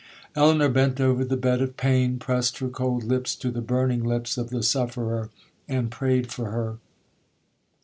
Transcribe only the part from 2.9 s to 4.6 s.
lips to the burning lips of